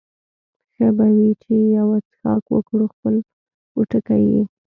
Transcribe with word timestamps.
ښه 0.73 0.87
به 0.97 1.05
وي 1.15 1.29
چې 1.43 1.53
یو 1.77 1.87
څښاک 2.07 2.43
وکړو، 2.53 2.85
خپل 2.93 3.15
پوټکی 3.71 4.23
یې. 4.31 4.41